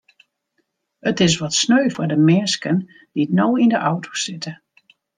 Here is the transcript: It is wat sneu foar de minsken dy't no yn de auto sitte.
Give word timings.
It 1.09 1.17
is 1.25 1.39
wat 1.41 1.57
sneu 1.61 1.85
foar 1.95 2.09
de 2.11 2.19
minsken 2.29 2.77
dy't 3.13 3.35
no 3.37 3.47
yn 3.63 3.73
de 3.73 3.79
auto 3.89 4.11
sitte. 4.23 4.51